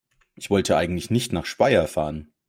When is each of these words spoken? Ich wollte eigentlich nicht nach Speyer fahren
Ich 0.33 0.49
wollte 0.49 0.77
eigentlich 0.77 1.11
nicht 1.11 1.31
nach 1.31 1.45
Speyer 1.45 1.87
fahren 1.87 2.33